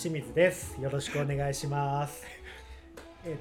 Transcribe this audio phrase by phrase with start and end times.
[0.00, 0.80] 清水です。
[0.80, 2.22] よろしくお願いします。
[3.24, 3.38] えー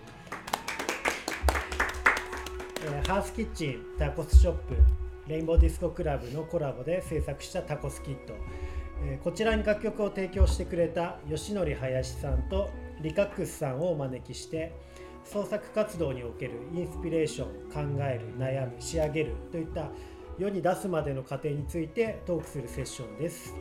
[3.05, 4.75] ハースキッチンタコスショップ
[5.27, 8.33] レインボーディスコクラブのコラボで制作したタコスキット、
[9.03, 14.73] えーこちらに楽曲を提供してくれた吉典林さんとリカックスさんをお招きして
[15.25, 19.89] 創作活動におけるインスピレーション考える悩む仕上げるといった
[20.39, 23.53] 世に出すまでの過程についてトークするセッションです。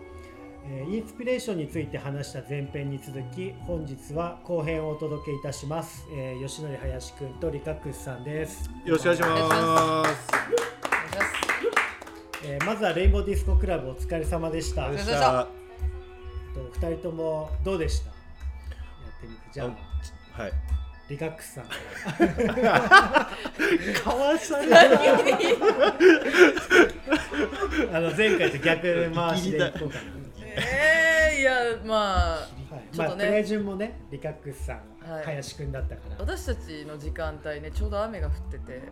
[0.68, 8.68] えーインスピレーションについて話した前編に続き本日は後編をお届けいたします、えー吉典林くんとリカックスさんです。
[8.84, 10.10] よろしくお願いします。
[12.44, 14.86] えーまずはレインボーディスコクラブお疲れ様でした。
[14.86, 15.12] とお疲れ様でし。
[15.12, 15.48] お疲れ様
[16.90, 18.06] 二人ともどうでした？
[18.10, 19.40] やってみて。
[19.52, 19.66] じゃあ
[20.38, 20.52] あはい。
[21.08, 21.64] リカックスさん。
[24.02, 24.66] かわされ
[27.94, 30.02] あの前回と逆回しでいこうかな
[31.46, 33.24] やまあはい、ちょっとね。
[33.24, 35.24] まあプレ順もねリカックスさん、はい。
[35.24, 36.16] 林くんだったから。
[36.18, 38.82] 私たちの時間帯ねちょうど雨が降ってて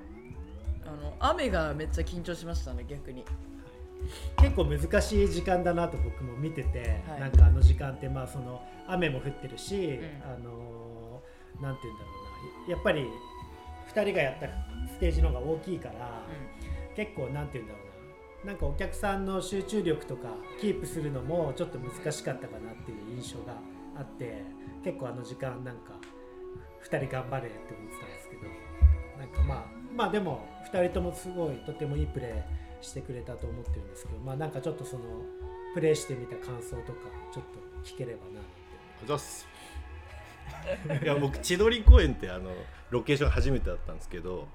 [0.86, 3.24] あの雨がめっちゃ緊張しましたね逆に。
[4.36, 7.20] 結構難しい時間だなと僕も見てて、はい。
[7.20, 10.22] なんかあの時間ってまあその雨も降ってるし、ん。
[10.24, 12.10] あのーなんて言うんだろ
[12.66, 12.74] うな。
[12.74, 13.06] やっぱり
[13.94, 14.48] 2人がやった
[14.92, 16.22] ステージの方が大きいから、
[16.96, 17.83] 結構なんて言うんだろう
[18.44, 20.28] なんかお客さんの集中力とか
[20.60, 23.54] キープするのもちょっと難しかったかなっていう印象が
[23.96, 24.42] あって
[24.84, 25.94] 結構あの時間なんか
[26.90, 28.42] 2人頑張れって思ってたんですけど
[29.18, 29.64] なんかまあ
[29.96, 35.02] まあでも2人ともすごいとてもいいプレーしてくれたと思ってるんですけどまあなんかちょっとその
[35.74, 38.42] プレーしてみた感想とかちょっと聞ければなっ
[39.00, 39.46] てす。
[41.02, 42.50] いや僕千鳥公園ってあの
[42.90, 44.46] ロケーション初めてだったんですけど。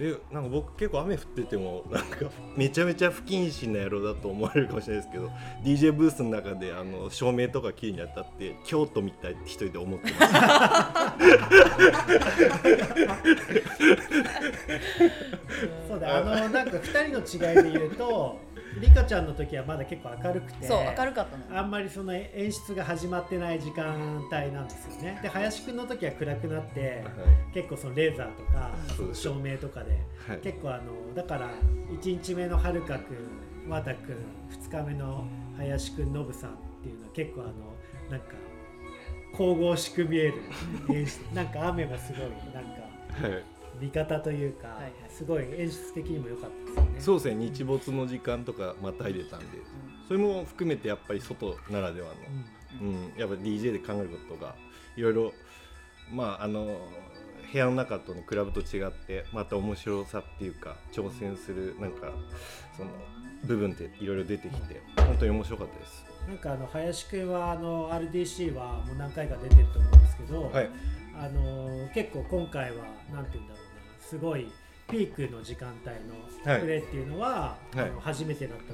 [0.00, 2.16] えなんか僕結構雨降っててもなんか
[2.56, 5.30] めちゃめちゃ不謹慎な野郎だと思われるかもしれないですけど
[5.62, 10.32] DJ ブースの中であの照明とか綺麗に当たって京都みたいって一人で思ってます。
[15.88, 18.40] そうだあのなんか2人の違いで言うと
[18.80, 25.18] リカちゃんの時はまだ結構明るくてそう明るかったのあんまりその演出が始まってない時間帯なんですよね。
[25.22, 27.04] で林くんの時は暗くなって
[27.52, 28.70] 結構そのレーザーとか
[29.12, 30.38] 照明とかではい。
[30.38, 31.50] 結構あのだから
[32.00, 34.16] 1日目のはるかくん和田くん
[34.50, 35.24] 2日目の
[35.56, 37.52] 林くんノブさんっていうのは結構あの
[38.10, 38.34] なんか
[39.36, 40.34] 神々しく見える
[40.90, 42.20] 演出なんか雨もすごい
[42.54, 43.44] なんかはい。
[43.80, 47.00] 味方というか、はいはいすごい演出的にも良かったですよね。
[47.00, 47.34] そうですね。
[47.36, 49.46] 日没の時間とかまたいでたんで。
[50.08, 52.14] それも含めてやっぱり外ならではの。
[52.80, 52.88] うん。
[52.88, 54.56] うん、やっぱ DJ で考えることが
[54.96, 55.32] いろいろ
[56.10, 56.88] まああの
[57.52, 62.10] 部屋の中とのクラブと違ってまた面白さっていうか挑戦するなんか
[62.76, 62.90] その
[63.44, 66.04] 部分っていろいろ出てきて本当に面白かったです。
[66.26, 70.70] なんかあの林くんはあの RDC はもう何回か出てると思うんですけど、はい、
[71.16, 73.64] あの結構今回はなんて言うんだろう
[74.00, 74.50] なすごい
[74.92, 76.58] ピークの時間帯はい。
[76.58, 77.92] のプレーっていうのは、はい。
[78.00, 78.64] 初めてだった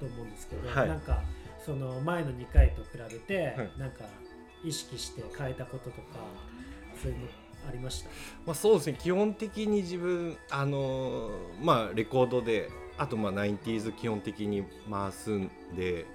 [0.00, 0.88] と思うんですけど、はい。
[0.88, 1.22] なんか
[1.64, 3.70] その前の2回と比べて、はい。
[3.78, 4.04] なんか
[4.64, 6.18] 意識して変えたこととか
[7.00, 7.26] そういうの
[7.68, 8.10] ありました？
[8.44, 11.30] まあ、そうですね基本的に自分あの
[11.62, 16.06] まあレコードであとまあ 90s 基本的に回すんで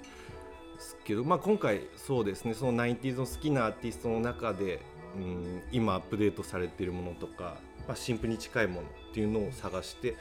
[0.77, 4.81] すけど、まあ、今回そうですねその 90s の好きなアーティストの中で、
[5.15, 7.55] うん、今アップデートされているものとか、
[7.87, 10.15] まあ、新譜に近いものっていうのを探して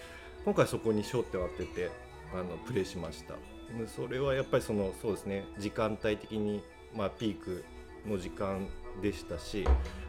[0.44, 1.90] 今回そこに焦点を当てて
[2.34, 3.34] あのプレイしました
[3.78, 6.62] でそれはやっぱりそのそうですね時間帯的に、
[6.94, 7.64] まあ、ピーク
[8.06, 8.66] の時間
[9.00, 9.64] でしたし、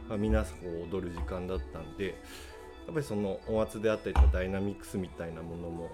[0.09, 2.07] まあ、皆さんを踊る時間だったんで
[2.85, 5.89] やっぱりその音圧であったりとかダイナミックスみたいなものも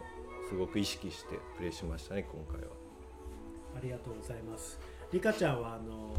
[0.50, 2.74] すごく意識してプレイしましたね今回は。
[3.78, 4.80] ありがとうございます。
[5.12, 6.16] リカちゃんはあの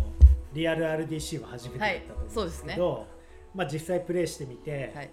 [0.53, 3.07] リアル RDC は初めてだったと思うんですけど、
[3.55, 5.11] まあ実際プレイしてみて、はい、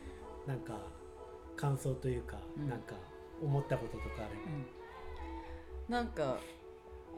[0.47, 0.73] なんか
[1.55, 2.69] 感想というか、うん。
[2.69, 2.95] なんか
[3.41, 4.25] 思ったこととかあれ
[5.87, 6.37] うん、なんか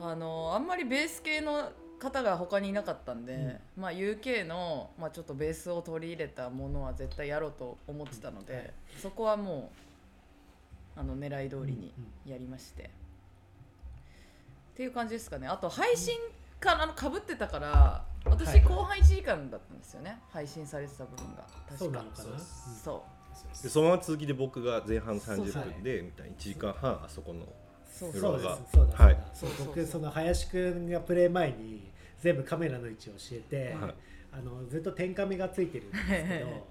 [0.01, 8.73] あのあんまりベース系の方が他にいなかったんで、まあ UK の、まあ、ちょっとベースを取り入れたものは絶対やろうと思ってたので、はい。
[9.01, 9.71] そこはも
[10.97, 11.93] うあの狙い通りに
[12.25, 12.87] うんやりまして、っ
[14.75, 15.47] ていう感じですかね。
[15.47, 16.17] あと配信
[16.59, 20.19] かあのかぶってたからはい私後半1時間だったんですよね。
[20.29, 21.43] 配信されてた部分が。
[21.43, 21.77] 確か。
[21.77, 22.29] そうなのかな？
[22.31, 22.39] うん。
[22.39, 23.18] そう
[23.63, 27.45] でそのまま続きで僕が前半そう30分でみたいに1時間半あそこの
[27.91, 28.41] そうそう。
[28.73, 29.17] そうはい。
[29.33, 31.89] そう僕その林くんがプレイ前に
[32.21, 33.93] 全部カメラの位置を教えて、はい。
[34.31, 36.67] あのずっと天カメがついてるんですけど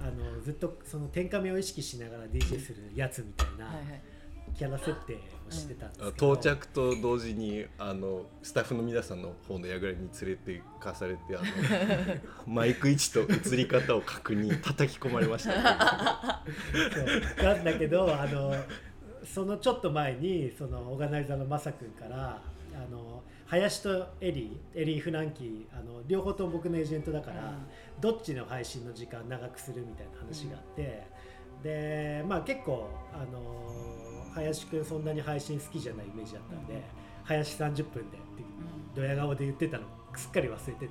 [0.00, 4.00] あのずっとその天カメを意識しながら DJ するやつみたいな、はいはい
[4.56, 11.44] キャラ設定をしてたんですけど、到着と同時にあのスタッフの皆さんの方の櫓に連れてかされてあの
[12.52, 16.42] マイク位置と映り方を確認叩き込まれました、
[17.36, 17.44] そう。
[17.44, 18.54] なんだけどあの
[19.24, 22.42] そのちょっと前にそのオーガナイザーのマサ君から
[22.74, 27.54] あの林とエリーエリー・フナンキーあの両方とも僕のエージェントだから、
[28.00, 31.02] どっちの配信の時間長くするみたいな話があって、
[31.62, 36.82] でまあ結構あの林くんそんなに配信好きじゃないイメージだったんで、
[37.24, 38.42] 林30分でって
[38.94, 39.84] ドヤ顔で言ってたの。
[40.16, 40.90] すっかり忘れてて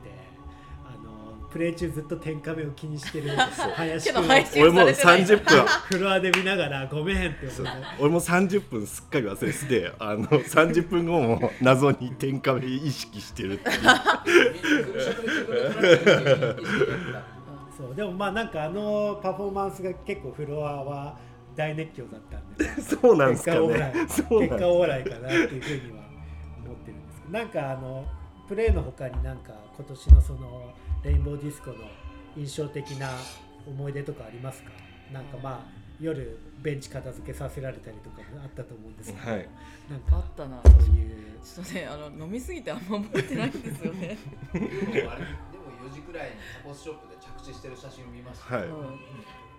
[0.83, 3.29] あのプレイ中ずっと天下目を気にしてる
[3.75, 5.21] 林くんをけど配信俺もされてない。
[5.21, 5.65] 30分。
[5.67, 7.45] フロアで見ながらごめんって。
[7.45, 7.81] 思って。
[7.99, 13.77] 俺も30分すっかり忘れてて あの30分後も謎に天下目意識してるっていう。
[17.77, 17.95] そう。
[17.95, 21.17] でもまあなんかあのパフォーマンスが結構フロアは
[21.55, 26.03] 大熱狂だったんで、 そうなんですか結果オーライねそう結果オーライかなっていうふうには
[26.65, 27.33] 思ってるんですけど。
[27.33, 28.05] なんかあの
[28.47, 31.77] プレーの他になんか今年のそのレインボーディスコの
[32.35, 33.09] 印象的な
[33.65, 34.71] 思い出とかありますか？
[35.13, 39.49] なんかまあ夜ベンチ片付けさせられたりとかもあったと思うんですけど、はい。
[39.89, 41.21] なんかあったなそういう。
[41.41, 44.17] ちょっとねあの飲みすぎてあんま覚えてないんですよね、
[44.53, 45.27] でもあれで
[45.57, 48.67] も4時くらいにタコスショップで着地してる写真を見ました、はい。
[48.67, 48.99] うん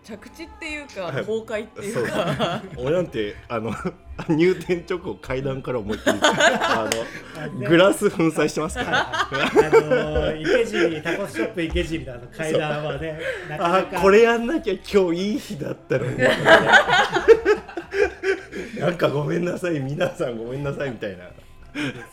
[0.05, 1.15] 着地っていうかはい。
[1.25, 2.05] 崩壊っていそう。
[2.05, 3.73] うか、俺なんてあの
[4.29, 6.89] 入店直後階段から思いっきりあ
[7.39, 9.13] あのグラス粉砕してますから。
[9.13, 9.29] あ
[9.73, 16.19] の池尻タコスショップ池尻のあの階段はねなかなあかこれやんなきゃ今日いい日だったのに。
[18.79, 21.25] なんかごめんなさい皆さんごめんなさいみたいな。
[21.25, 21.29] い
[21.89, 22.05] いですね。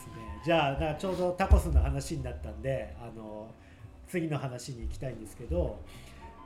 [0.44, 3.48] じゃあなちょうどタコスの話になったんであの
[4.06, 5.80] 次の話に行きたいんですけど、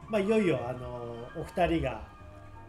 [0.08, 2.02] まあ、いよいよあのお二人が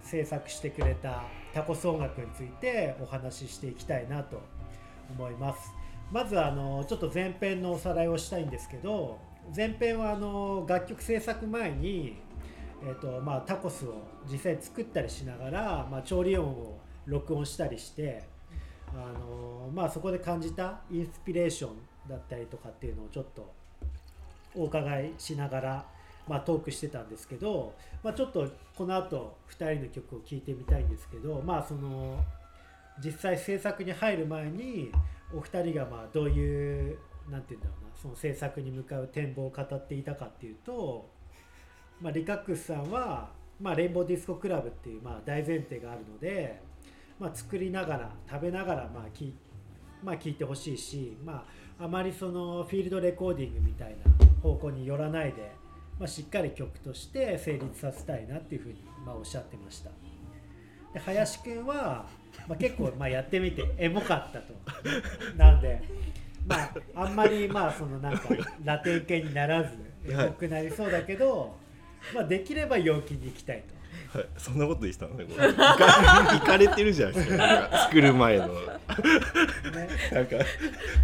[0.02, 1.24] 制作してくれた
[1.54, 4.42] タコス音楽についてお話ししていきたいなと
[5.10, 5.72] 思います。
[6.12, 9.20] まずあのちょっと前編のおさらいをしたいんですけど
[9.56, 12.18] 前編はあの楽曲制作前に、
[12.84, 18.24] えーとまあ、タコスを実際作ったりしながら、まあ、調理音を録音したりして
[18.94, 21.72] あのまあ、そこで感じたインスピレーション
[22.10, 23.52] だったりとかっていうのをちょっと
[24.56, 25.86] お伺いしながら、
[26.28, 27.74] まあ、トークしてたんですけど、
[28.04, 32.20] まあ、ちょっとこの後2人の曲を聴いてみたいんですけど、まあ、その
[33.04, 34.92] 実際制作に入る前に
[35.34, 36.98] お二人がまあどういう
[37.30, 41.10] なんて言うんだろうなその制作に向かう展望を語っていたかっていうと、
[42.02, 43.30] まあ、リカックスさんは、
[43.60, 46.62] まあ、レインボーディスコクラブっていうまあ大前提があるので、
[47.20, 49.34] まあ、作りながら食べながらまあ聞い
[50.04, 51.44] まあ、聞いてほしいし、ま
[51.80, 55.52] あ、あまりそのフィールドレコーディングみたいな方向に寄らないで、
[56.00, 59.92] まあ、しっかり曲として成立させたいなっていうふうにまあおっしゃってました。
[60.94, 62.08] で林くんは、
[62.48, 64.54] まあ、結構まあやってみてエモかったと。
[65.38, 65.82] なんで
[66.46, 68.30] まああんまりまあそのなんか
[68.64, 69.70] ラテン系にならず
[70.08, 71.56] エモくなりそうだけど、
[72.14, 73.75] まあ、できれば陽気に行きたいと。
[74.14, 75.48] はい、そんなことでしたのねこれ。
[75.52, 77.38] 行かれてるじゃないですか。
[77.38, 78.48] なんか作る前の。
[78.48, 78.52] ね。
[80.12, 80.36] なんか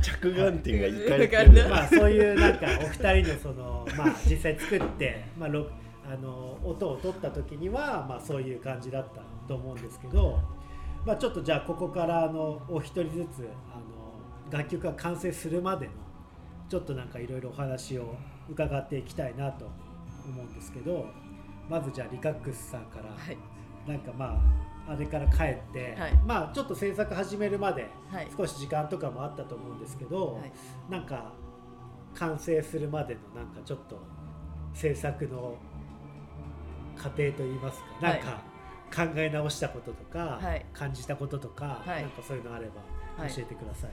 [0.02, 1.70] 着眼点が行かれてる。
[1.70, 5.68] まあそういうなんかお二人のそのまあ実際作ってまあろ
[6.06, 10.40] あの音を取った時にはまあそういう感じだったと思うんですけど、
[11.06, 15.94] まあちょっとじゃあここからあのお一人ずつあの楽曲が完成するまでの
[16.70, 18.16] ちょっとなんかいろいろお話を
[18.50, 19.66] 伺っていきたいなと
[20.26, 21.06] 思うんですけど、
[21.72, 23.38] まずじゃあリカックスさんからはい。
[23.88, 24.38] なんかま
[24.88, 26.14] ああれから帰って、はい。
[26.26, 28.28] まあちょっと制作始めるまではい。
[28.38, 30.52] 少し時間とかもあったと思うんですけど、はい。
[30.90, 31.32] なんか
[32.14, 33.98] 完成するまでのなんかちょっと
[34.74, 35.56] 制作の
[36.98, 38.20] 過程といいますか、はい。
[38.20, 38.42] なんか
[38.94, 40.66] 考え直したこととか、はい。
[40.74, 42.02] 感じたこととか、はい。
[42.02, 42.82] なんかそういうのあれば
[43.24, 43.34] はい。
[43.34, 43.92] 教えてください。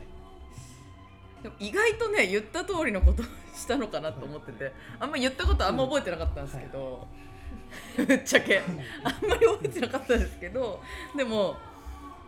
[1.44, 7.06] でも意外とね言った通りのことをしたのかなと思っててあんま言ったことあんま覚えてなかったんですけど、
[8.06, 8.62] ぶっちゃけ
[9.04, 10.80] あんまり覚えてなかったんですけど
[11.16, 11.56] でも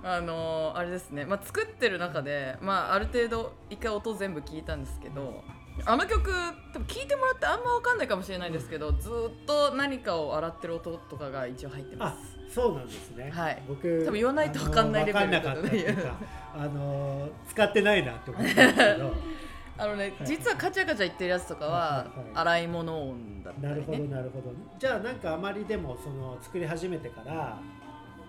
[0.02, 5.44] あのーあれですね、まあ、作ってる中で、まあ、ある程度一回音全部聞いたんですけど
[5.84, 6.30] あの曲
[6.72, 12.54] 多分聞いてもらってあんま分かんないかもしれないですけどずっと何かを洗ってる音とかが一応入ってまあす。
[12.54, 13.30] そうなんですね。
[13.30, 16.16] はい僕多分言わないと分かんないレベルあの分かんなかったいうか、
[16.54, 19.14] あの使ってないなって思ったんですけど。
[19.80, 22.34] あのね、実はカチャカチャ言ってるやつとかははいはいはい。
[22.34, 23.70] 洗い物音だったりね。
[23.70, 24.52] なるほどなるほど。
[24.78, 27.58] じゃあなんかあまりでもその作り始めてから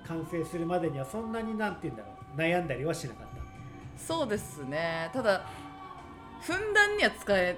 [0.08, 2.40] 完成するまでにはそんなになんて言うんだろう。
[2.40, 3.32] 悩んだりはしなかった。
[3.98, 5.10] そうですね。
[5.14, 5.46] ただ
[6.42, 7.58] ふんだんには使え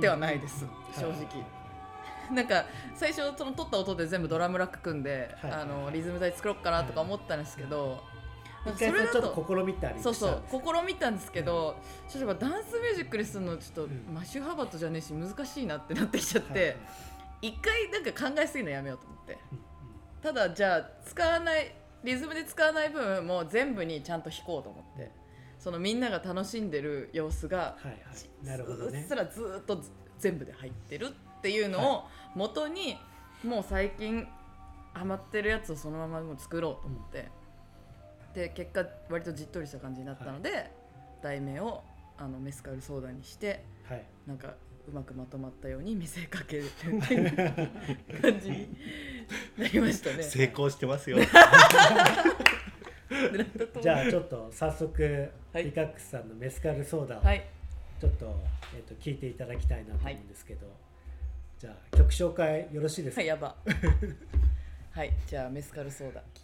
[0.00, 1.44] てはないです、正直、
[2.34, 5.50] なんか最初その撮った音で全部ドラムラック組んで、はい。
[5.50, 8.02] はいあのリズム隊作ろうかなとか思ったんですけど、
[8.64, 10.42] それちょっと試みたりそうそう。
[10.50, 11.76] 試みたんですけど、
[12.14, 14.14] 例えばダンスミュージックにするのちょっと、ん。
[14.14, 17.48] マッシュハーバットじゃねえし難しいなってなってきちゃって、はい。
[17.48, 19.38] 一回なんか考えすぎるのやめようと思って。
[19.52, 19.58] うん
[20.22, 25.10] ただじゃあ使わないリズムで使わない部分も全部にちゃんと弾こうと思って。
[25.58, 28.46] そのみんなが楽しんでる様子がはいはい。
[28.46, 29.00] なるほどね。
[29.00, 32.04] うっすらずーっとず全部で入ってるっていうのを
[32.34, 32.96] 元に、
[33.42, 34.26] もう最近
[34.94, 37.28] ハマってるやつをそのままもう作ろうと思って、
[38.34, 40.70] で結果割とじっとりした感じになったので、
[41.22, 41.82] 題名を
[42.18, 44.04] あのメスカルソーダにしてはい。
[44.26, 44.54] なんか
[44.86, 47.30] うまくまとまったように見せかけるっていう
[48.20, 48.68] 感じに
[49.56, 50.22] なりましたね。
[50.22, 51.16] 成功してますよ。
[53.80, 55.64] じゃあちょっと早速、はい。
[55.64, 57.44] リカックスさんのメスカルソーダをはい。
[58.00, 58.36] ちょっと,、
[58.74, 60.66] えっと聞いていただきたいなと思うんですけど、
[61.58, 63.56] じゃあ曲紹介よろしいですか、はい、やば。
[64.90, 66.20] はい、じゃあメスカルソーダ。
[66.20, 66.43] 聞いてくだ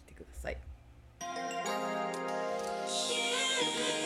[3.97, 4.00] い。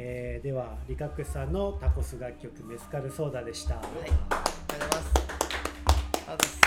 [0.00, 3.74] えーではリカックスさんのタコス楽曲メスカルソーダでした。
[3.74, 4.20] はいありがとう
[4.68, 5.10] ございます。
[6.28, 6.60] あです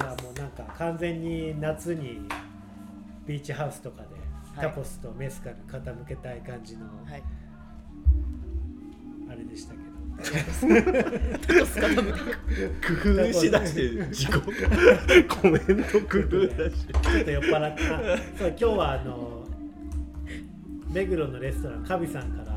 [0.00, 2.20] いやもうなんか完全に夏に
[3.26, 4.06] ビーチハウスとかで
[4.56, 4.66] はい。
[4.66, 7.22] タコスとメスカル傾けたい感じのはい。
[9.30, 9.84] あれでしたけど、
[10.16, 12.12] タコス傾
[12.80, 14.30] く工夫しだして自己。
[15.28, 16.86] コメント工夫だし。
[16.86, 19.42] ちょっと酔っ払ってあそう今日はあの
[20.90, 22.51] 目黒のレストランカビさんから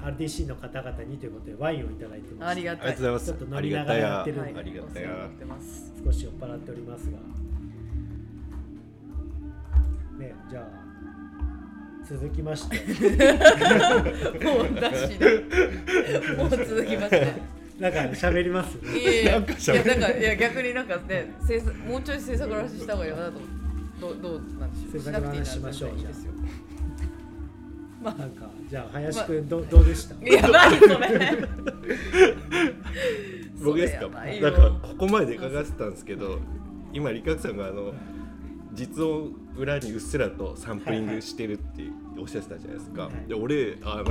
[0.00, 2.20] RDC の方々にということでワインをいただい。
[2.20, 3.24] てますありがとうございます。
[3.26, 4.64] ちょっと飲ありみながらややってるんではい
[6.04, 7.18] 少し酔っ払っておりますが。
[10.18, 10.64] ねじゃあ
[12.08, 12.76] 続きまして。
[14.44, 15.44] もう出しで
[16.36, 17.42] もう続きますね
[17.78, 18.78] なんか喋ります？
[18.78, 23.38] いやいやなんかいやなんかいや逆になんかね制作もうちょい制作の話した方がいいかなと
[24.00, 24.92] どうどうなんでしょう。
[24.92, 26.32] 制作の話しましょういいですよ
[28.02, 30.14] なんかじゃあ林くんどどうでした？
[30.26, 31.38] やばいそれ。
[33.64, 34.08] 僕ですか？
[34.08, 36.38] なんかここまで伺ってたんですけど
[36.92, 37.92] 今リカクさんがあの
[38.72, 41.82] 実音裏にうっすらとサンプリングしてるって
[42.20, 43.28] おっしゃってたじゃないですか、はい。
[43.28, 44.06] で俺あの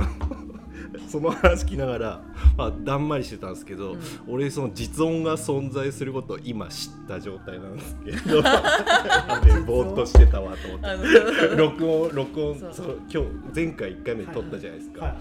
[1.08, 2.22] その話聞きながら、
[2.56, 4.00] まあ、だんまりしてたんですけど、うん。
[4.28, 11.56] 俺その実音が存在することを今知った状態なんですけど でぼーっとしてたわと思って。
[11.56, 12.72] 録音録音そう。
[12.72, 15.10] そう今日前回1回目撮ったじゃないですか、はい。
[15.12, 15.20] はい。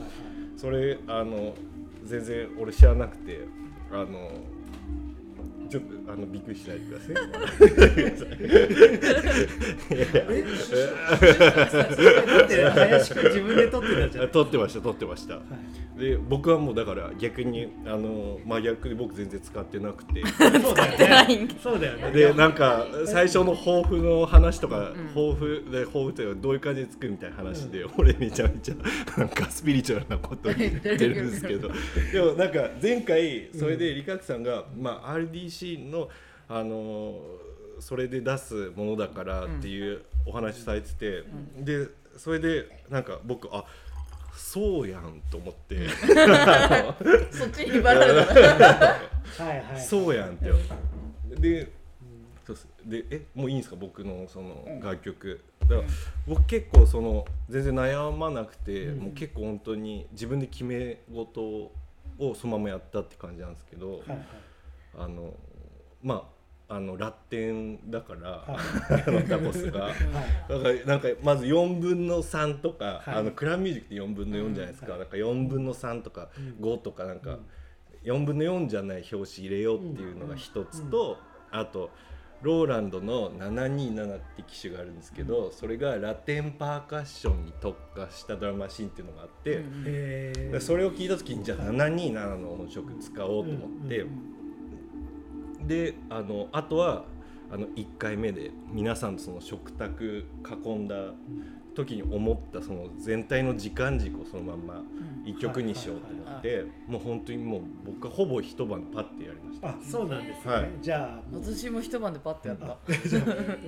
[0.55, 1.55] それあの
[2.05, 3.47] 全然俺知らなくて
[3.91, 4.31] あの
[5.69, 7.13] ちょっとあのびっくりしないでください。
[10.39, 10.43] い
[13.13, 15.35] くん自分で撮ってたじゃん撮ってました撮ってました。
[15.35, 15.43] はい
[15.97, 20.23] で僕はもうだから逆にあの真逆で僕全然使ってなくて。
[20.37, 20.51] そう
[21.61, 22.11] そうだよね。
[22.11, 28.75] でなんか最初の抱負の話とか、うん抱負で抱負というかどういう感じで作るみたいな話で、俺めちゃめちゃ
[29.17, 31.69] なんかスピリチュアルなこと言ってるんですけど。
[32.13, 36.09] でもなんか前回それでリカクさんが、まあ、RDC の
[36.49, 37.19] あの
[37.79, 41.23] それで出すものだからっていうお話されてて、
[41.57, 43.65] でそれでなんか僕あ
[44.37, 45.89] そうやんと思って、
[47.31, 48.33] そっちに引っ張られた
[49.43, 50.51] はいはいそうやんって。
[51.39, 51.71] で
[52.45, 52.67] そうっす。
[52.85, 53.75] でえもういいんですか？
[53.75, 55.81] 僕のその楽曲、だから
[56.27, 58.99] 僕結構その全然悩まなくて、うん。
[58.99, 61.71] もう結構本当に自分で決め事を
[62.35, 64.19] そのままやったって感じなんですけど、はいはい。
[64.99, 65.33] あの
[66.01, 66.36] まあ
[66.69, 68.43] あのラテンだから、は
[69.07, 69.85] あのタコスが。
[69.85, 69.93] はい。
[70.49, 73.15] だからなんかまず4分の3とか、はい。
[73.15, 74.99] あのクラブミュージックって4分の4じゃないですか、うん。
[74.99, 76.65] なんか4分の3とかうん。
[76.65, 77.45] 5とかなんかうん。
[78.03, 81.17] 4分の4じゃない表紙入れようっていうのが一つと、
[81.51, 81.89] あと
[82.41, 94.36] ローランドの727って機種があるんですけど、それがラテンパーカッションに特化したドラムマシンっていうのがあって、それを聞いた時にじゃあ727の音色使おうと思って、うん
[95.67, 97.05] であのあとは
[97.51, 100.25] あの1回目で皆さんとその食卓
[100.65, 100.95] 囲んだ
[101.75, 104.81] 時に思ったその全体の時間軸をそのまんま
[105.25, 109.69] 1曲にしようと思ってもう本当にもう僕はほぼ一晩でパッてやりました。
[109.69, 110.69] あそうなんですね、はい。
[110.81, 112.77] じゃあ私も一晩でパッてやった。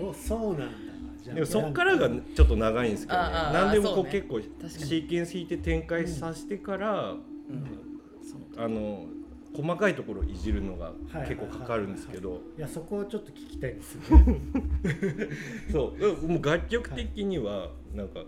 [0.02, 0.78] おそうなんだ。
[1.22, 4.70] じゃあでもそっからがちょっと長いんですけど、ね、何でもこう結構かに。
[4.70, 7.16] シーケンス弾いて展開させてから、
[8.58, 9.06] あの
[9.56, 11.28] 細かいところをいじるのがはい。
[11.28, 12.42] 結構かかるんですけど。
[12.58, 12.62] い。
[12.62, 13.96] やそこをちょっと聞きたいです。
[13.96, 14.40] よね
[15.72, 16.28] そう。
[16.28, 18.22] もう楽曲的にはなんか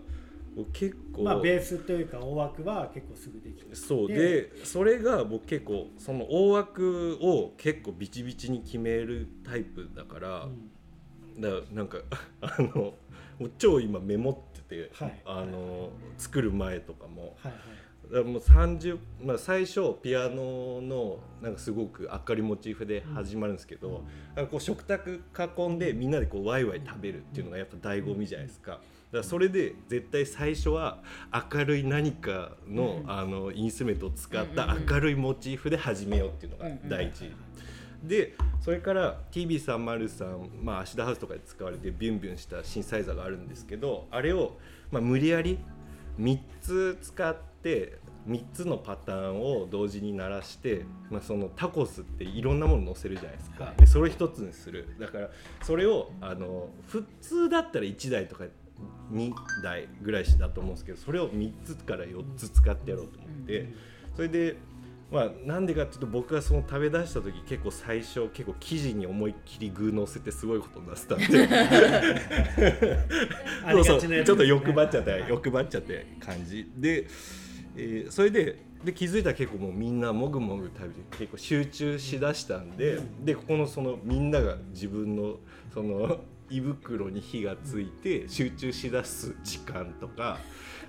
[0.72, 4.08] 結構、まあベースというか大枠は結構すぐできるそう。
[4.08, 11.40] ででそれが僕結構その大枠を結構ビチビチに決めるタイプだから、うん。
[11.40, 11.98] だからなんか
[12.42, 12.94] あの
[13.58, 15.20] 超今メモってて、はい。
[15.24, 17.36] あの作る前とかも。
[17.38, 17.81] はいはい
[18.20, 24.04] もう30、まあ、最初ピアノのなんかすごく明るいモチーフで始まるんですけど、
[24.36, 25.22] なんかこう食卓
[25.58, 28.72] 囲んでみんなでこうワイワイ食べるっていうのがやっぱ醍醐味じゃないですか。
[28.72, 30.98] だからそれで絶対最初は
[31.52, 33.10] 明るい何かの,、うん。
[33.10, 34.86] あのインスメントを使ったうんうんうん。
[34.90, 37.30] 明るいモチーフで始めようっていうのが第一、
[38.02, 44.58] でそれから TB303、まあ、アシダハウスとかで使われてビュンビュンしたシンサイザーがあるんですけどあれを、
[44.90, 45.58] まあ、無理やり
[46.20, 53.80] 3つ使って3つのパターンを同時に鳴らして、まあ、そのタコスっていろんなもの乗せるじゃないですか、はい。
[53.80, 54.94] でそれを1つにする。
[55.00, 55.30] だから
[55.62, 58.44] それをあの普通だったら1台とか
[59.12, 59.32] 2
[59.62, 63.72] 台ぐらいだと思うんですけどそれを3つから4つ使ってやろうと思って、
[64.14, 64.56] それで
[65.10, 71.26] まあなんでかっていうと僕がその食べ出した時結構最初結構生地に思いっきり具乗せてすごいことになってたんで。
[73.66, 74.10] あそうそう。
[74.10, 76.70] りがちょっと欲張っちゃっって欲張っちゃって感じ。
[76.78, 77.06] で
[77.76, 85.36] えーそれでで気づいたら結構もうみんなもぐもぐ食べて結構集中しだしたんででここのそのみんなが自分の
[85.72, 90.38] その胃袋に火がついて集中しだす時間とか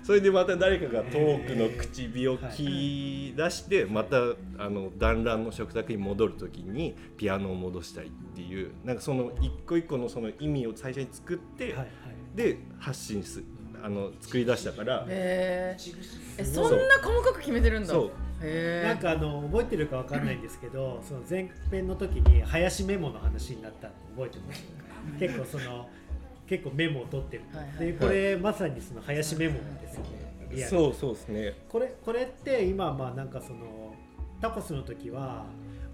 [0.02, 4.16] それでまた誰かが遠くの口火を切り出してまた
[4.58, 11.74] あの団らんの食卓に戻る時にピアノを戻したりっていうなんかその一個一個のその意味を最初に作って、
[12.34, 13.42] で発信す
[13.84, 15.04] あの作り出したから。
[15.08, 15.94] へー
[16.38, 18.10] えそんな細かく決めてるんだそ
[18.42, 24.64] うなんかあの覚えてるかわかんないんですけど、その前編の時に林メモの話になったの覚えてます？
[25.20, 25.88] 結構その
[26.46, 27.42] 結構メモを取ってる。
[27.52, 30.00] はいはいでこれまさにその林メモですよ
[30.50, 30.66] ね。
[30.66, 33.94] そうそうですねこれこれって今まあなんかその
[34.40, 35.44] タコスの時は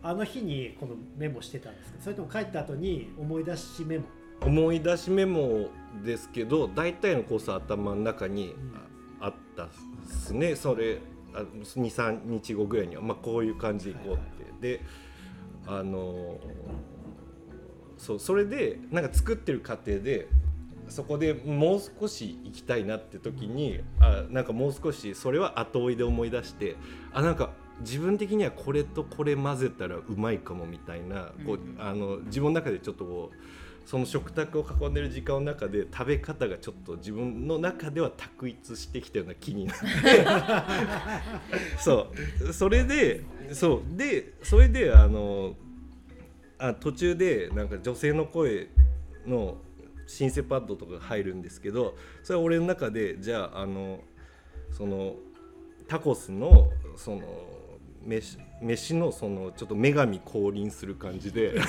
[0.03, 1.99] あの日にこのメモしてたんですか。
[2.03, 4.05] それとも帰った後に思い出しメモ。
[4.43, 5.69] 思い出しメモ
[6.05, 8.55] ですけど大体のコースは頭の中に
[9.21, 9.69] ああったっ
[10.09, 10.57] すね。
[10.57, 10.99] それ
[11.33, 14.19] 23日後ぐらいには、まあ、こういう感じでいこうっ
[14.61, 14.85] て、で
[15.67, 16.41] あの
[17.99, 20.29] そうそれでなんか作ってる過程で
[20.89, 26.77] そこでもう少し行きたいなって時にあなんかもう少しそれは後追いで思い出して
[27.13, 27.51] あなんか
[27.81, 31.77] 自分的にはこれとこれ混ぜたらうまいかもみたいな、こううん。
[31.79, 33.37] あの自分の中でちょっとこう
[33.87, 39.85] その食卓を囲んでる時間の中で食べ方がちょっと自分の中では択一してきたような気になって
[41.83, 42.53] そう。
[42.53, 43.97] それでそう。
[43.97, 45.57] でそれであの
[46.59, 48.69] あ途中でなんか女性の声
[49.27, 49.57] の
[50.07, 54.01] シンセパッドとかが入るんですけどそれは俺の中でじゃああの
[54.73, 55.15] その
[55.89, 57.23] タコスのその
[58.07, 61.55] 飯飯のそのちょっと女神降臨する感じで。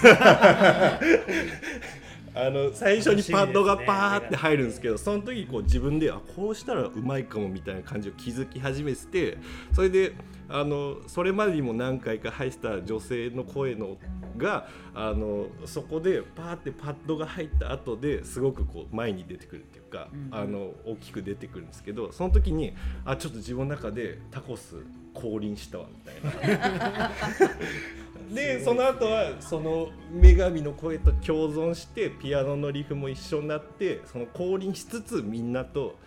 [2.33, 9.37] あの最初にパッドがパーって入るんですけどその時こう自分であこうしたらうまいかもみたいな感じを気づき始めてて
[9.73, 10.13] それで
[10.47, 13.97] あのそれまでにも何回か入ってた女性の声の
[14.37, 20.29] があのそこでパーってパッドが入った後ですごくこう前に出てくるっていうか、うん。
[20.31, 22.73] あの大きく出てくるんですけどその時に
[23.05, 24.77] あちょっと自分の中でタコス
[25.13, 27.11] 降臨したわみたいな。
[28.33, 35.97] でその後はその女神の声と共存してピアノのリフも一緒になってその降臨しつつみんなと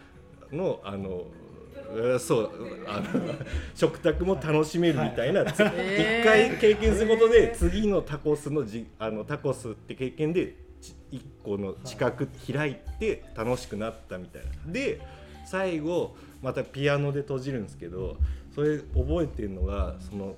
[0.51, 1.27] のあの
[1.95, 2.51] うんそう
[2.88, 3.35] あの
[3.75, 14.73] 食卓も楽しめるみたいな、つ一へー回経験することで次のタコスのじあのタコスって経験でち一個の近く開いて楽しくなったみたいな。
[14.73, 15.01] で
[15.45, 18.17] 最後またピアノで閉じるんですけど
[18.55, 20.37] それ覚えてるのがその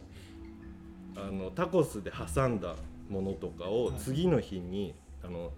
[1.16, 2.74] あのタコスで挟んだ
[3.08, 5.52] ものとかを次の日にあの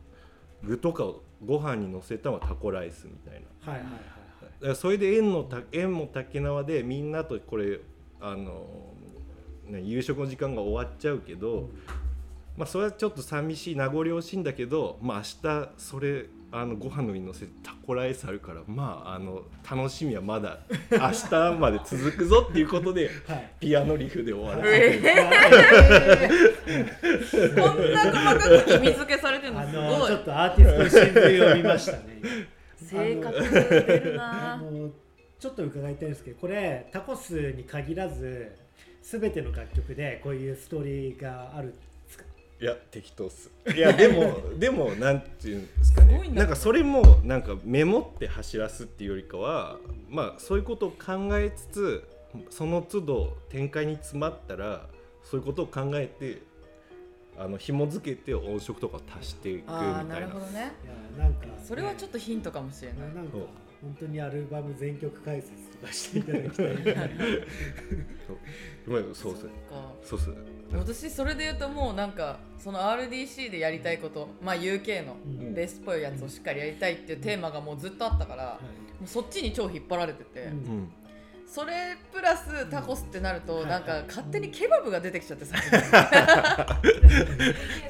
[0.63, 3.73] 具とかをご飯にのせたのはタコライスみたいな。
[3.73, 4.03] はいはいはいはい。
[4.43, 7.81] だからそれで縁のた縁も竹縄でみんなとこれ
[8.21, 8.67] あの、
[9.67, 11.69] ね、夕食の時間が終わっちゃうけど、
[12.59, 20.59] まあ、それはちょっと寂しい名残惜しいんだけど、まあ、明日それあのご飯の上にのせてタコライスあるからまああの楽しみはまだ
[20.91, 23.51] 明日まで続くぞっていうことではい。
[23.61, 25.15] ピアノリフで終わらせえて。
[27.45, 27.55] ー。
[27.63, 29.61] こんな細かく意味付けされてるの？
[29.61, 29.85] あすごい。
[29.85, 31.99] のちょっとアーティストの真髄を見ましたね。
[32.77, 34.55] 性格出るな。
[34.55, 34.91] あの
[35.39, 38.51] ちょっと伺いたいんですけどこれタコスに限らず
[39.03, 41.75] 全ての楽曲でこういうストーリーがある
[42.61, 43.51] いや適当っす。
[43.75, 46.29] いやでも でもなんていうんですかね。
[46.31, 46.45] な。
[46.45, 52.05] んかそれもなんかメモって走らすっていうよりかはまあそういうことを考えつつ
[52.51, 54.89] その都度展開に詰まったら
[55.23, 56.43] そういうことを考えて
[57.39, 60.19] あの紐付けて音色とかを足していくみたいな。
[60.19, 60.73] るほどね。
[60.85, 63.15] いやなんかね、それはちょっとヒントかもしれない。
[63.15, 63.47] なんかそう
[63.81, 66.69] 本当にアルバム全曲解説とかしていただきたい。
[68.27, 68.33] そ
[68.89, 68.91] う。
[68.91, 69.95] まあそうそっか。
[70.03, 75.55] そうっす私それで言うともうなんかその RDC でやりたいことまあ UK のうん。
[75.55, 78.61] ベースっぽいやつをしっかりやりたいっていうテーマがもうずっとあったからは
[79.01, 80.51] もうそっちに超引っ張られてて、
[81.51, 83.69] それプラスタコスってなると、うん。
[83.69, 84.01] なんはい。
[84.03, 85.57] か勝手にケバブが出てきちゃってさ。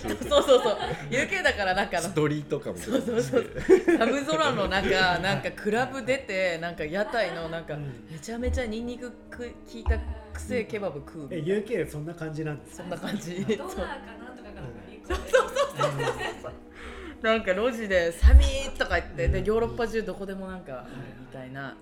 [0.00, 0.78] そうそうそう。
[1.10, 2.78] UK だからなんかストリート感も。
[2.78, 3.46] そうそうそう。
[3.98, 8.06] 寒空の中なんかクラブ出てなんか屋台のなんかうん。
[8.10, 12.84] めちゃめちゃニンニクく効いたくせえケバブ食うえ UK そんな感じなんですか？
[12.84, 13.44] そんな感じ。
[13.44, 14.60] ドナーかなんとかか
[17.22, 20.86] らなんか路地で「寒い!」とか言ってでヨーロッパ中どこでもなんか
[21.20, 21.76] みたいな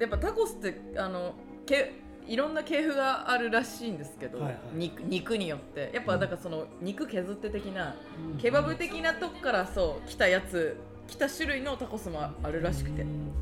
[0.00, 1.34] やっぱタコスってあの
[1.66, 1.92] け
[2.26, 4.58] いろんな系譜があるらしいんですけど、はいはい。
[4.74, 5.90] 肉肉によって。
[5.92, 7.96] やっぱだからその肉削って的な
[8.32, 8.38] うん。
[8.38, 13.02] ケバブ的なとこからそう来たやつ来た種類のタコスもあるらしくて。
[13.02, 13.32] うん。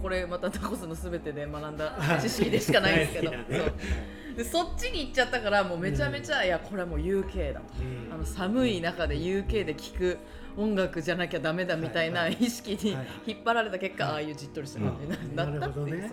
[0.00, 3.32] これまたタコスのすべてで学んだ 知識でしかないんですけど。
[3.32, 3.72] そう。
[4.36, 8.14] でそっちに行っちゃったからもうめちゃめちゃ、いやこれはもう UK だと、うん。
[8.14, 10.18] あの寒い中で UK で聴く
[10.56, 16.12] 音楽じゃなきゃダメだみたいなはい意識にはい引っ張られた結果、ああいうじっとりした感じになったっていう、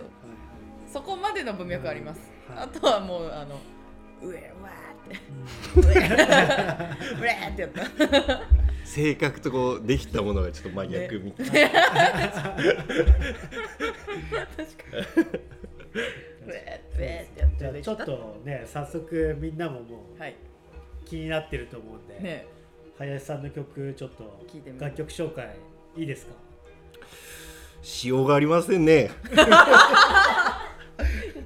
[0.90, 2.64] そこまでの文脈あります、はい。
[2.64, 3.58] あとはもうあの
[4.22, 4.70] 上わ
[5.76, 5.98] うんーって。
[7.20, 7.82] 上ーってやった。
[8.84, 12.84] 性格とこうできたものがちょっと真逆みたいな、上ー
[16.76, 20.36] ってやってじゃあちょっとね早速みんなももうはい。
[21.06, 22.46] 気になってると思うんで、ね
[23.00, 25.56] 林さんの曲ちょっと聞いてみる楽曲紹介
[25.96, 26.32] いいですか？
[27.82, 29.10] しようがありませんね。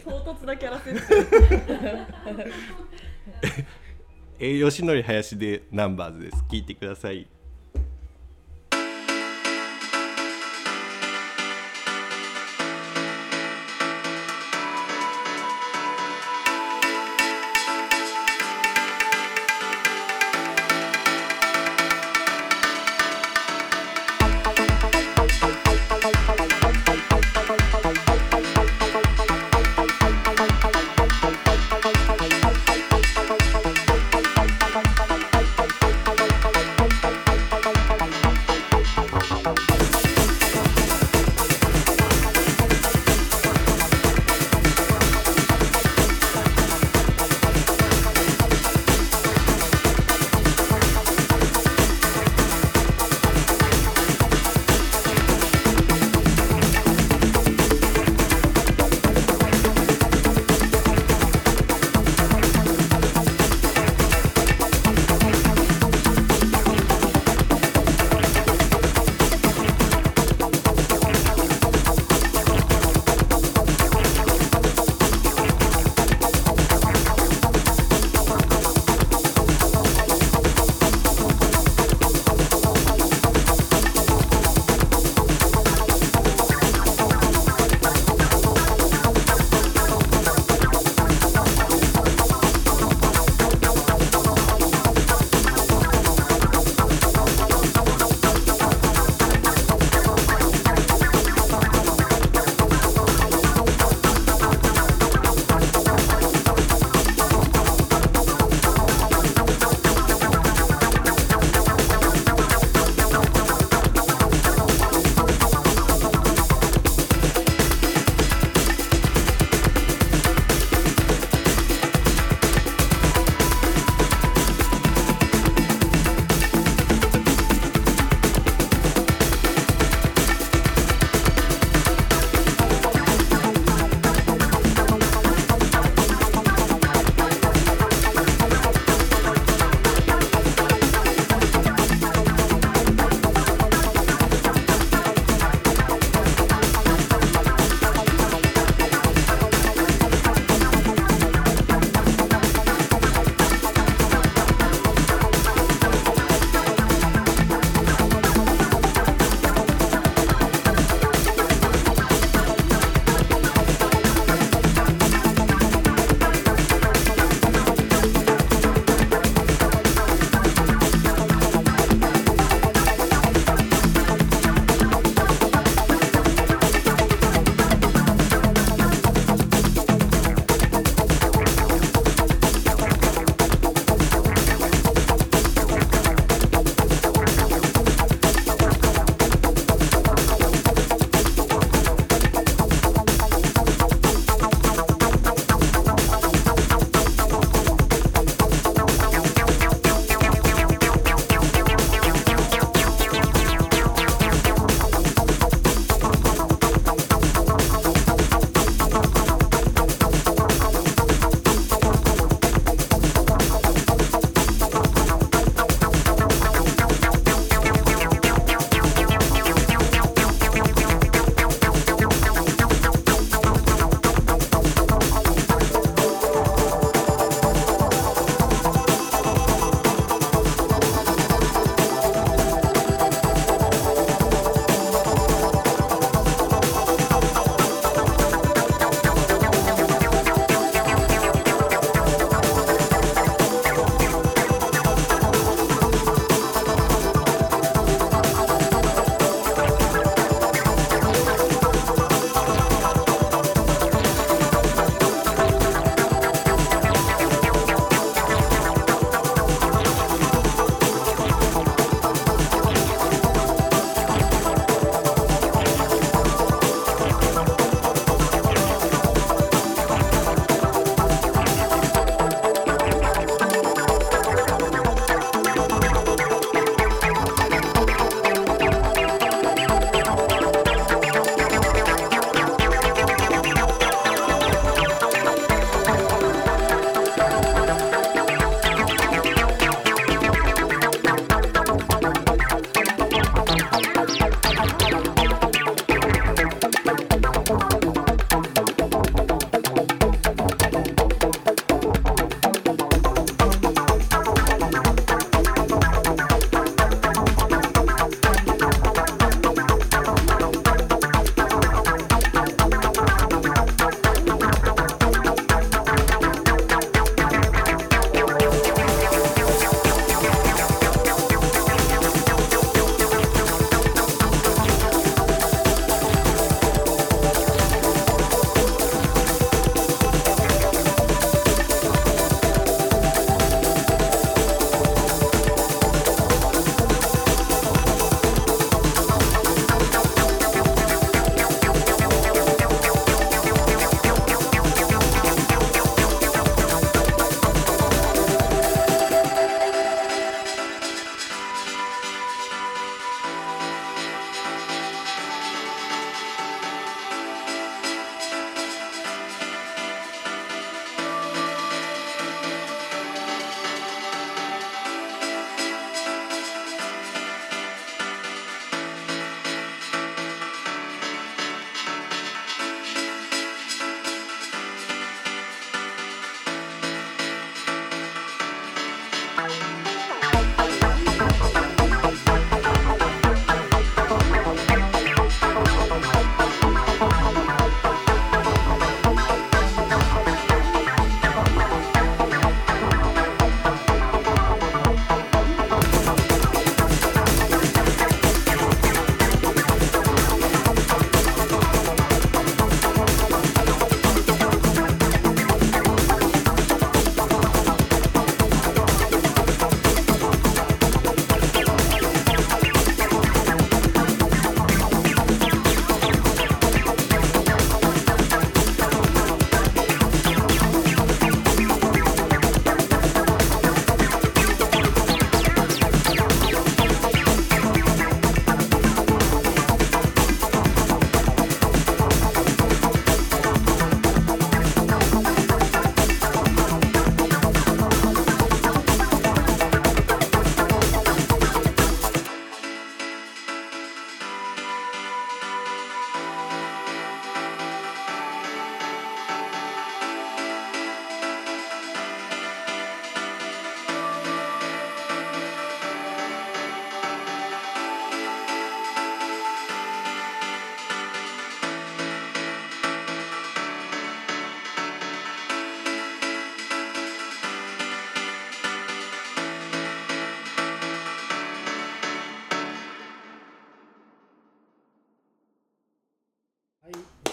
[0.05, 1.27] 唐突なキャラ設定
[4.41, 6.45] えー吉典林でナンバーズです。
[6.51, 7.29] 聞いてください「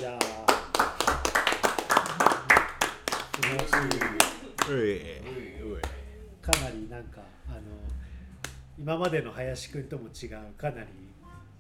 [0.02, 0.18] じゃあ。
[6.42, 7.60] かなりなんかあの
[8.80, 10.88] 今までの林くんとも違うかなり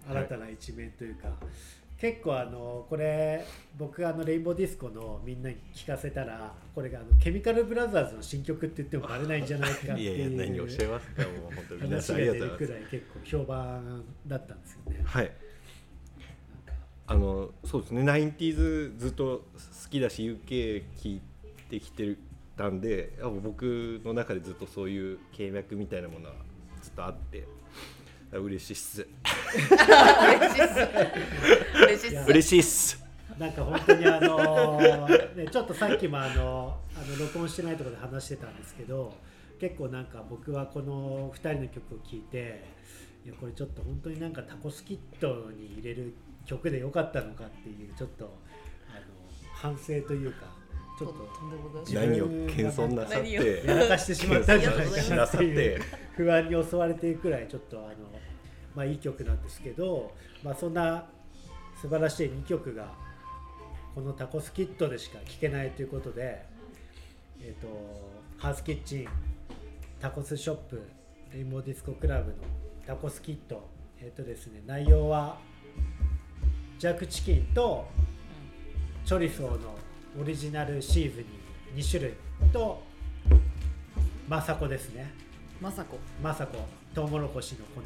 [0.09, 3.45] 新たな一面というか、はい、結構あのこれ
[3.77, 15.03] 僕あのレインボーディスコのみんなに聞かせたらこれがあのケミカルブラザーズの新曲って言ってもバレないんじゃないかっていういやいや何をおっしゃいますかもう本当に皆さんがとい結構評判だったんですよね。
[15.05, 15.31] はい
[17.11, 19.43] あのそうですね 90s ずっと
[19.83, 21.21] 好きだし UK 聴い
[21.69, 22.15] てきて
[22.55, 23.11] たんで
[23.43, 26.35] 僕の中でずっとそういう契約みたいなものは
[26.81, 27.45] ずっとあって
[28.31, 29.07] 嬉しいっす。
[31.83, 32.29] 嬉しいっす。
[32.29, 33.03] 嬉しいっす。
[33.37, 39.13] なんか本当にあのねちょっとさっきもあのあの録音してないところで話してたんですけど
[39.59, 42.63] 結構なんか僕はこの2人の曲を聴いて
[43.25, 46.13] いやこれちょっと本当になんかタコスキットに入れる
[46.45, 48.25] 曲でよかったのかっていうちょっと
[48.89, 49.01] あの
[49.53, 50.45] 反省というか
[50.97, 51.81] ちょっととんでもない。
[51.81, 55.81] 自分何を謙遜なさってやらかしてしまったんじゃないかなってっいう
[56.15, 57.89] 不安に襲われていくくらいちょっとあの、
[58.75, 60.11] まあ、いい曲なんですけど、
[60.43, 61.05] まあ、そんな
[61.81, 62.93] 素晴らしい2曲が
[63.95, 66.45] このタコスキットでしか聴けないということで、
[67.41, 67.67] えー、と
[68.37, 69.07] ハウスキッチン
[69.99, 70.81] タコスショップ
[71.33, 72.37] レインボーディスコクラブの
[72.85, 73.69] タコスキット
[73.99, 75.37] えっ、とですね内容は
[76.81, 77.85] ジャックチキンと
[79.05, 79.77] チョリソーの
[80.19, 82.13] オリジナルシーズニング2種類
[82.51, 82.81] と
[84.27, 85.13] マサコですね。
[85.61, 86.57] まさこマサコ。
[86.95, 87.81] トウモロコシの粉。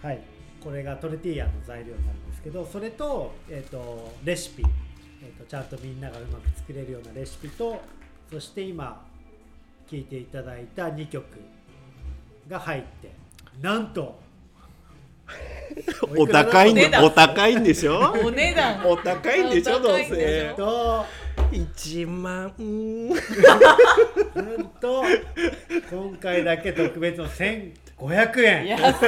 [0.00, 0.20] はい。
[0.62, 4.62] これがトルティーヤの材料になるんですけどそれと,、えー、とレシピ、
[5.20, 7.80] えー、とちゃんとみんながうまく作れるようなレシピと
[8.30, 9.04] そして今
[9.90, 11.24] 聴いていただいた2曲
[12.46, 13.10] が入って
[13.60, 14.27] なんと
[16.16, 17.98] お高いんでお高いんでしょ？
[18.24, 18.88] お値段。
[18.88, 20.54] お高いんでしょどうせ。
[20.56, 21.04] と
[21.52, 22.52] 1万。
[24.34, 25.04] なんと。
[25.90, 28.66] 今回だけ特別の1500円。
[28.66, 29.06] 安い。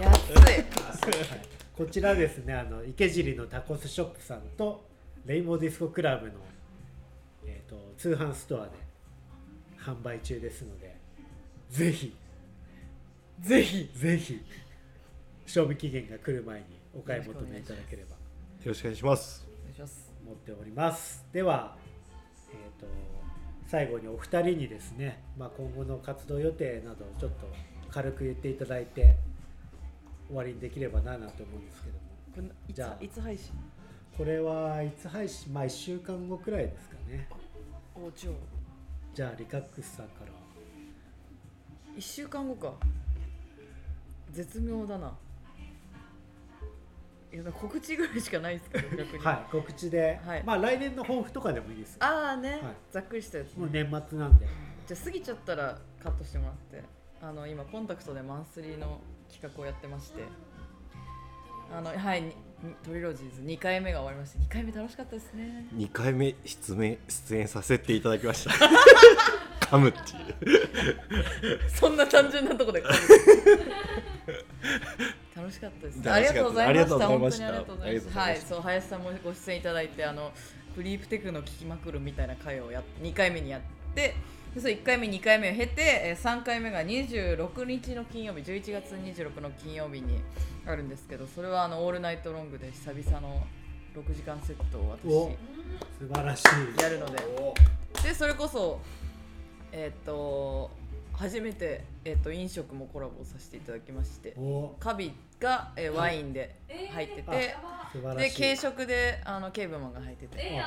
[0.00, 0.64] 安い。
[1.76, 4.84] こちらですねあの池尻のタコスショップさんと
[5.24, 6.32] レインボーディスコクラブの、
[7.46, 8.72] えー、と通販ストアで
[9.82, 10.94] 販売中ですので
[11.70, 12.14] ぜひ
[13.40, 13.90] ぜひ。
[13.94, 14.40] ぜひ。
[15.46, 18.10] 賞味期限が来る前にお買い求めいただければ。
[18.10, 18.16] よ
[18.66, 19.46] ろしくお願いします。
[19.48, 20.12] お願いします。
[20.26, 21.24] 思っております。
[21.32, 21.76] では、
[22.52, 22.86] えー、と
[23.66, 27.48] 最後にお二人にですね、まあ、今後の活動予定などをちょっと
[27.88, 29.16] 軽く言っていただいて
[30.28, 32.00] 終わりにできればななと思うんですけども。
[32.34, 33.52] これじゃあいつ配信？
[34.16, 35.52] これはいつ配信？
[35.52, 37.28] まあ1週間後くらいですかね。
[37.96, 38.34] おじゃあ。
[39.14, 40.32] じゃあリカックスさんから。
[41.96, 42.74] 1週間後か
[44.32, 45.12] 絶妙だな。
[47.32, 49.24] いや告知ぐらいしかないですけど逆に。
[49.24, 50.42] はい告知で、はい。
[50.44, 51.94] まあ来年の抱負とかでもいいです。
[51.94, 52.60] よああね、はい。
[52.90, 54.46] ざっくりしたやつ、もうね、年末なんで。
[54.86, 56.82] じゃあ過ぎちゃったらカットしてもらって。
[57.22, 59.00] あの今コンタクトでマンスリーの
[59.30, 60.22] 企画をやってまして。
[61.72, 62.24] あのはい
[62.84, 65.66] トリロジーズ2回目が終わりまして2回目楽しかったですね。
[65.74, 68.50] 2回目出演出演させていただきました。
[69.66, 70.56] 噛むってい
[71.56, 71.70] う。
[71.70, 72.82] そんな単純なとこで
[75.36, 76.10] 楽しかったです。
[76.10, 76.68] ありがとうございました。
[76.68, 78.18] ありがとうございました本当にありがとうございます。
[78.18, 80.32] はい、そう林さんもご出演いただいてあの
[80.74, 83.60] クリープテクの聞きまくるみたいな回をやっ2回目にやっ
[83.94, 84.14] て。
[84.54, 90.20] でそう1回目、2回目を経て、えー3回目が26日の金曜日、11月26の金曜日に
[90.66, 93.46] あるんですけど、それはあのオールナイトロングで久々の
[93.94, 95.30] 6時間セットをお
[96.00, 97.18] 私素晴らしいやるので、
[98.02, 98.80] でそれこそ、
[99.70, 100.70] えっ、と
[101.20, 104.74] 初めて、えっと飲食もコラボさせていただきまして、お。
[104.80, 106.56] カビが、えーワインで
[106.94, 107.54] 入ってて、
[107.92, 108.40] 素晴らしい。
[108.40, 110.62] で軽食であのケーブマンが入ってて、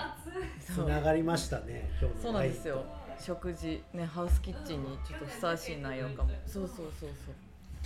[0.64, 2.34] つながりましたね今日のそう。
[2.34, 2.86] なんですよ。
[3.20, 6.30] 食事ねハウスキッチンにちょっとふさわしい内容かも。
[6.46, 7.36] そうそうそうそう。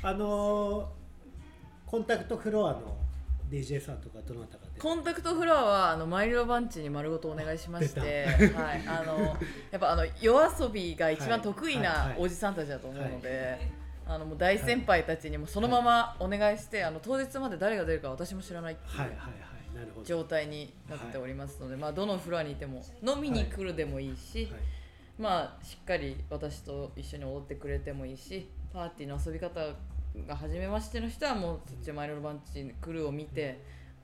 [0.03, 0.85] あのー
[1.85, 2.97] コンタクトフロアの
[3.49, 8.25] DJ さんとかどなたかでコンタクトフロアはあのマイルドバンチに丸ごとお願いしまして、
[8.55, 9.37] はい、あの
[9.71, 13.71] やっぱあの夜遊びが一番得意ないおじさんたちだと思うので、
[14.07, 24.61] あのもう大先輩たちにもそのままお願いして、あの当日まで誰が出るか私も知らないっていう状態になっておりますので、まあどのフロアにいても飲みに来るでもいいし、はい。
[25.19, 29.59] まあしっかり私と一緒に踊ってくれてもいいしパーティーの遊び方
[30.27, 33.59] が初めましての人はもうそっちマイルドバンチクルーを見て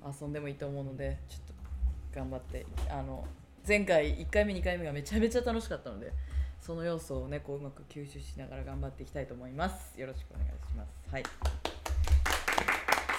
[0.06, 3.26] 遊んでもいいと思うのでちょっと頑張ってあの
[3.68, 6.12] 前回1回目2回目がめちゃめちゃ楽しかったので
[6.60, 10.00] その要素をねこううまく吸収しながら頑張っていきたいと思います。
[10.00, 10.90] よろしくお願いします。
[11.12, 11.24] はい。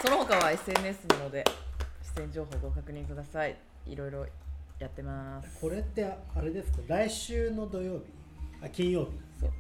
[0.02, 1.44] その他は SNS なので
[2.16, 3.56] 出演情報ご確認ください。
[3.86, 4.26] いろいろ
[4.78, 5.60] やってます。
[5.60, 6.78] これってあれですか？
[6.86, 8.04] 来週の土曜日？
[8.62, 9.10] あ金曜日。
[9.40, 9.50] そう。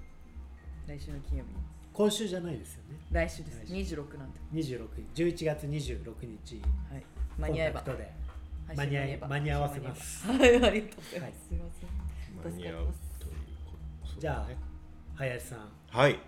[0.86, 1.50] 来週の金曜日
[1.94, 2.98] 今週じゃないですよね。
[3.12, 3.60] 来週です。
[3.64, 3.94] 来週。
[3.94, 4.40] 26なんで。
[4.52, 6.60] 26日11月26日。
[6.90, 7.04] はい。
[7.38, 7.80] 間に合えば。
[7.82, 8.12] コンタクトで
[8.66, 9.28] 配間に合えば。
[9.28, 10.26] 間に合わせます。
[10.28, 11.32] はいありがとうございます、はい。
[11.32, 11.64] すいま
[12.42, 12.74] せん間に合う
[13.20, 13.34] という
[13.64, 13.76] こ
[14.12, 14.48] とじゃあ
[15.14, 15.68] 林さん。
[15.88, 16.18] はい、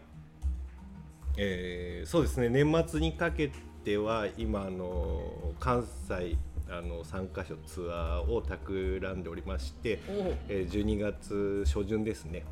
[1.36, 2.48] えーそうですね。
[2.48, 3.50] 年末にかけ
[3.84, 6.36] ては今あの関西
[6.68, 9.98] あの3カ所ツアーを企んでおりまして、
[10.48, 12.44] えー12月初旬ですね。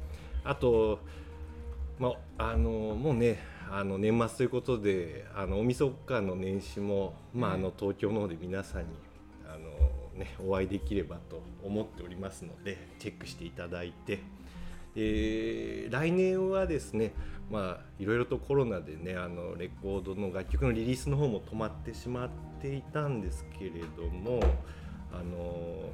[0.42, 0.98] あと、
[1.98, 3.38] まあ、あのもうね
[3.70, 8.88] あの年末ということであの大晦日の年始も、まあ、あの東京の方で皆さんに
[9.46, 14.20] あの、ね、お会いできればと思っておりますのでチェックしていただいて。
[14.96, 17.12] えー来年はですね、
[17.50, 22.28] まあ、いろいろとコロナでねあのレコードの楽曲のリリースの方も止まってしまっ
[22.60, 24.40] ていたんですけれども
[25.12, 25.90] あの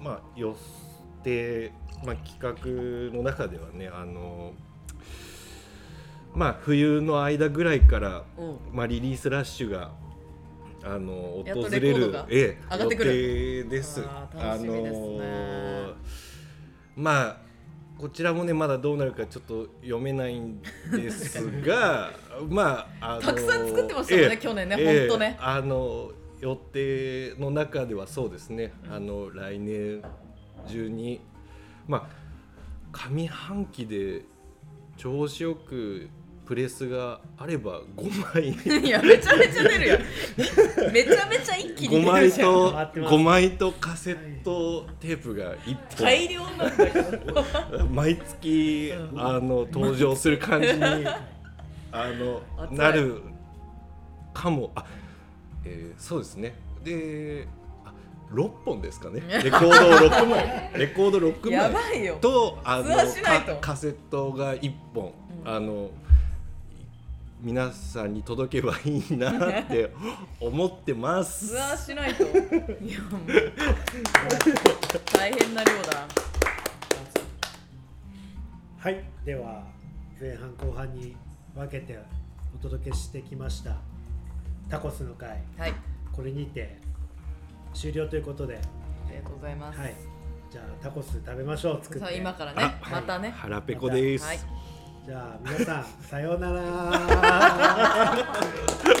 [0.00, 0.54] まあ予
[1.22, 1.72] 定、
[2.04, 4.52] まあ、企画の中ではねあの
[6.34, 9.90] まあ冬の間ぐらいから、おうまあ、リリースラッシュが
[10.82, 13.56] あの訪れるええ上がってくる。
[13.58, 14.02] 予定です。
[14.06, 14.96] あー楽しみですね。
[14.96, 15.94] の
[16.96, 17.36] まあ
[17.98, 22.10] こちらもねまだどうなるかちょっと読めないんですが
[22.48, 30.02] まああのたくさん作ってましたもんね去年ねほんとねあの予定の中ではそうですね、あの来年
[30.68, 31.20] 中に
[31.86, 32.20] まあ
[32.92, 34.22] 上半期で
[34.96, 36.08] 調子よく
[36.44, 38.82] プレスがあれば5枚。
[38.84, 40.00] いやめちゃめちゃ出るやん
[40.92, 43.14] めちゃめちゃ一気に5出る枚じゃんと回ってます。
[43.14, 46.06] 5枚とカセットテープが1本。
[46.06, 50.82] 大量なんだけど毎月あの登場する感じに
[51.92, 52.42] あの
[52.72, 53.22] なる
[54.34, 54.72] かも。
[54.74, 54.84] あ、
[55.64, 56.54] えーそうですね。
[56.82, 57.59] であ
[58.32, 59.20] 6本ですかね。
[59.42, 62.18] レコード6枚レコード6や枚ばいよ。
[62.20, 62.84] とあの
[63.22, 65.12] カカセットが1本、
[65.44, 65.52] うん。
[65.52, 65.90] あの
[67.40, 69.90] 皆さんに届けばいいなって
[70.38, 71.48] 思ってます。
[71.48, 72.24] ツアーしないと。
[72.24, 72.28] い
[72.92, 73.26] やもう
[75.12, 76.06] 大変な量だ。
[78.78, 79.04] はい。
[79.24, 79.64] では
[80.20, 81.16] 前半後半に
[81.54, 81.98] 分けて
[82.54, 83.76] お届けしてきました。
[84.68, 85.42] タコスの会。
[85.58, 85.74] はい。
[86.12, 86.89] これにて
[87.74, 88.60] 終了ということで。
[89.08, 89.94] ありがとうございます、はい、
[90.50, 91.80] じゃあタコス食べましょう。
[91.82, 92.16] 作って。
[92.16, 92.80] 今からね。
[92.90, 93.30] またね。
[93.30, 94.32] 腹ペコです、ま
[95.06, 98.26] じゃあ皆さんさようなら。